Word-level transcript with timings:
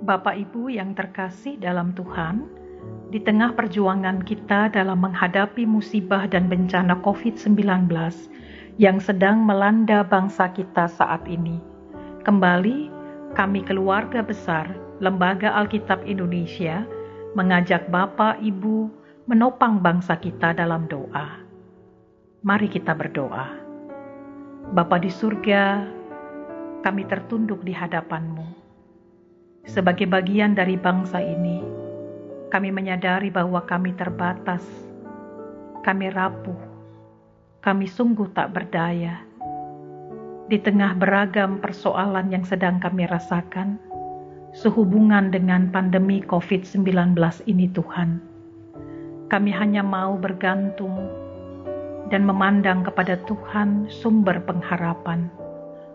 Bapak 0.00 0.32
Ibu 0.32 0.72
yang 0.72 0.96
terkasih 0.96 1.60
dalam 1.60 1.92
Tuhan, 1.92 2.48
di 3.12 3.20
tengah 3.20 3.52
perjuangan 3.52 4.24
kita 4.24 4.72
dalam 4.72 5.04
menghadapi 5.04 5.68
musibah 5.68 6.24
dan 6.24 6.48
bencana 6.48 6.96
COVID-19 7.04 7.92
yang 8.80 8.96
sedang 8.96 9.44
melanda 9.44 10.00
bangsa 10.00 10.48
kita 10.56 10.88
saat 10.88 11.20
ini, 11.28 11.60
kembali 12.24 12.88
kami 13.36 13.60
keluarga 13.60 14.24
besar 14.24 14.72
Lembaga 15.04 15.52
Alkitab 15.52 16.00
Indonesia 16.08 16.80
mengajak 17.36 17.92
Bapak 17.92 18.40
Ibu 18.40 18.88
menopang 19.28 19.84
bangsa 19.84 20.16
kita 20.16 20.56
dalam 20.56 20.88
doa. 20.88 21.44
Mari 22.40 22.72
kita 22.72 22.96
berdoa. 22.96 23.52
Bapa 24.72 24.96
di 24.96 25.12
surga, 25.12 25.84
kami 26.80 27.04
tertunduk 27.04 27.60
di 27.68 27.76
hadapan-Mu 27.76 28.69
sebagai 29.68 30.08
bagian 30.08 30.56
dari 30.56 30.80
bangsa 30.80 31.20
ini, 31.20 31.60
kami 32.48 32.72
menyadari 32.72 33.28
bahwa 33.28 33.60
kami 33.68 33.92
terbatas, 33.94 34.64
kami 35.84 36.08
rapuh, 36.10 36.56
kami 37.60 37.84
sungguh 37.84 38.30
tak 38.32 38.56
berdaya. 38.56 39.20
Di 40.50 40.58
tengah 40.58 40.98
beragam 40.98 41.62
persoalan 41.62 42.32
yang 42.34 42.42
sedang 42.42 42.82
kami 42.82 43.06
rasakan, 43.06 43.78
sehubungan 44.50 45.30
dengan 45.30 45.70
pandemi 45.70 46.24
COVID-19 46.26 47.14
ini, 47.46 47.70
Tuhan, 47.70 48.18
kami 49.30 49.50
hanya 49.54 49.86
mau 49.86 50.18
bergantung 50.18 50.98
dan 52.10 52.26
memandang 52.26 52.82
kepada 52.82 53.14
Tuhan, 53.30 53.86
sumber 53.86 54.42
pengharapan. 54.42 55.30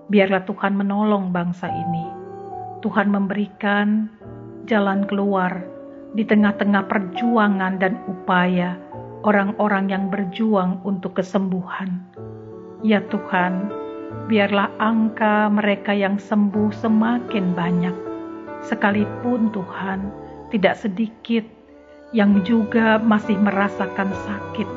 Biarlah 0.07 0.47
Tuhan 0.47 0.79
menolong 0.79 1.35
bangsa 1.35 1.67
ini 1.67 2.24
Tuhan 2.83 3.07
memberikan 3.11 4.09
jalan 4.65 5.05
keluar 5.05 5.63
di 6.15 6.23
tengah-tengah 6.23 6.87
perjuangan 6.87 7.79
dan 7.79 7.99
upaya 8.07 8.79
orang-orang 9.27 9.91
yang 9.91 10.07
berjuang 10.07 10.79
untuk 10.87 11.19
kesembuhan. 11.19 11.99
Ya 12.85 13.03
Tuhan, 13.11 13.67
biarlah 14.31 14.71
angka 14.79 15.49
mereka 15.51 15.91
yang 15.91 16.15
sembuh 16.15 16.71
semakin 16.71 17.51
banyak. 17.57 17.95
Sekalipun 18.65 19.51
Tuhan, 19.51 20.09
tidak 20.49 20.79
sedikit 20.79 21.45
yang 22.15 22.45
juga 22.47 23.01
masih 23.01 23.35
merasakan 23.35 24.13
sakit 24.13 24.69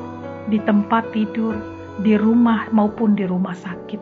di 0.48 0.58
tempat 0.64 1.12
tidur, 1.12 1.54
di 2.02 2.16
rumah 2.16 2.66
maupun 2.72 3.14
di 3.14 3.28
rumah 3.28 3.54
sakit. 3.54 4.00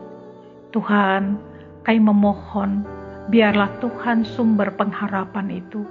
Tuhan, 0.71 1.37
kami 1.83 1.99
memohon 2.01 2.83
Biarlah 3.27 3.75
Tuhan 3.83 4.23
sumber 4.23 4.71
pengharapan 4.79 5.59
itu. 5.59 5.83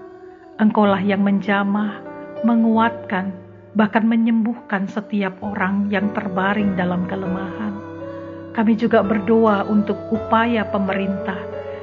Engkaulah 0.57 1.05
yang 1.05 1.21
menjamah, 1.21 2.01
menguatkan, 2.49 3.29
bahkan 3.77 4.09
menyembuhkan 4.09 4.89
setiap 4.89 5.37
orang 5.45 5.93
yang 5.93 6.09
terbaring 6.17 6.73
dalam 6.81 7.05
kelemahan. 7.05 7.77
Kami 8.57 8.73
juga 8.73 9.05
berdoa 9.05 9.69
untuk 9.69 10.01
upaya 10.09 10.65
pemerintah 10.73 11.37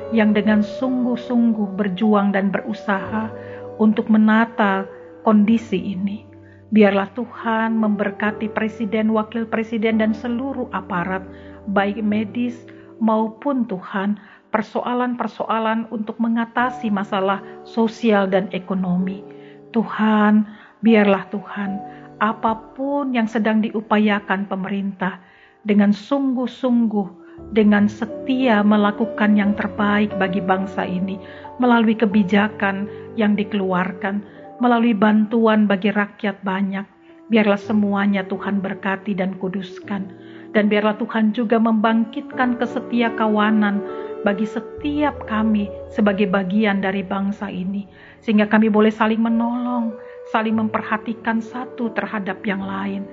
yang 0.09 0.34
dengan 0.34 0.66
sungguh-sungguh 0.66 1.78
berjuang 1.78 2.34
dan 2.34 2.50
berusaha 2.50 3.30
untuk 3.78 4.09
menata 4.09 4.90
kondisi 5.22 5.94
ini. 5.94 6.26
Biarlah 6.74 7.14
Tuhan 7.14 7.78
memberkati 7.78 8.50
presiden, 8.58 9.14
wakil 9.14 9.46
presiden, 9.46 10.02
dan 10.02 10.18
seluruh 10.18 10.66
aparat, 10.74 11.22
baik 11.70 12.02
medis 12.02 12.66
maupun 12.98 13.70
Tuhan, 13.70 14.18
persoalan-persoalan 14.54 15.90
untuk 15.90 16.22
mengatasi 16.22 16.94
masalah 16.94 17.41
sosial 17.66 18.30
dan 18.30 18.47
ekonomi. 18.53 19.25
Tuhan, 19.74 20.46
biarlah 20.86 21.25
Tuhan, 21.34 21.81
apa 22.22 22.78
pun 22.78 23.18
yang 23.18 23.25
sedang 23.25 23.66
diupayakan 23.66 24.46
pemerintah 24.46 25.18
dengan 25.66 25.90
sungguh-sungguh, 25.90 27.25
dengan 27.50 27.90
setia 27.90 28.62
melakukan 28.62 29.34
yang 29.34 29.58
terbaik 29.58 30.13
bagi 30.22 30.38
bangsa 30.38 30.86
ini 30.86 31.18
melalui 31.58 31.97
kebijakan 31.97 32.86
yang 33.18 33.34
dikeluarkan, 33.34 34.22
melalui 34.62 34.94
bantuan 34.94 35.66
bagi 35.66 35.90
rakyat 35.90 36.38
banyak. 36.46 36.86
Biarlah 37.34 37.58
semuanya 37.58 38.22
Tuhan 38.30 38.62
berkati 38.62 39.18
dan 39.18 39.34
kuduskan. 39.42 40.13
Dan 40.53 40.69
biarlah 40.69 40.94
Tuhan 41.02 41.34
juga 41.34 41.58
membangkitkan 41.58 42.62
kesetia 42.62 43.09
kawanan 43.18 43.81
bagi 44.23 44.47
setiap 44.47 45.28
kami 45.28 45.67
sebagai 45.91 46.25
bagian 46.31 46.79
dari 46.79 47.03
bangsa 47.03 47.51
ini, 47.51 47.85
sehingga 48.23 48.47
kami 48.47 48.72
boleh 48.72 48.91
saling 48.91 49.19
menolong, 49.19 49.94
saling 50.31 50.56
memperhatikan 50.56 51.44
satu 51.44 51.91
terhadap 51.94 52.39
yang 52.47 52.63
lain. 52.63 53.03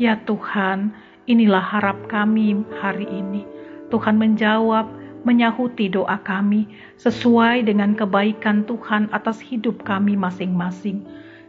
Ya 0.00 0.18
Tuhan, 0.24 0.90
inilah 1.28 1.62
harap 1.62 2.08
kami 2.08 2.64
hari 2.80 3.06
ini. 3.06 3.44
Tuhan 3.92 4.18
menjawab, 4.18 4.88
menyahuti 5.24 5.88
doa 5.88 6.20
kami 6.20 6.68
sesuai 7.00 7.64
dengan 7.64 7.96
kebaikan 7.96 8.64
Tuhan 8.68 9.08
atas 9.12 9.40
hidup 9.40 9.84
kami 9.84 10.16
masing-masing. 10.16 11.04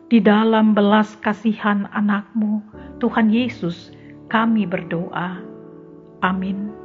Di 0.05 0.21
dalam 0.21 0.77
belas 0.77 1.17
kasihan 1.25 1.89
anakmu, 1.91 2.61
Tuhan 3.01 3.33
Yesus, 3.33 3.89
kami 4.29 4.69
berdoa. 4.69 5.41
Amin. 6.21 6.84